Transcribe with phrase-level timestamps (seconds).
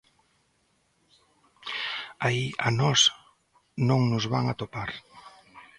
[2.25, 2.99] Aí a nós
[3.89, 4.89] non nos van atopar.